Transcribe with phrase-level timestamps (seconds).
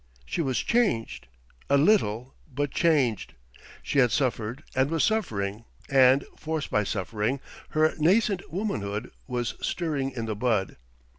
[0.25, 1.27] She was changed
[1.69, 3.35] a little, but changed;
[3.83, 7.39] she had suffered, and was suffering and, forced by suffering,
[7.77, 10.77] her nascent womanhood was stirring in the bud.